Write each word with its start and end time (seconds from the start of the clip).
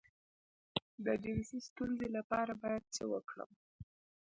د 1.05 1.07
جنسي 1.23 1.59
ستونزې 1.69 2.07
لپاره 2.17 2.53
باید 2.61 2.83
څه 2.95 3.03
وکړم؟ 3.13 3.51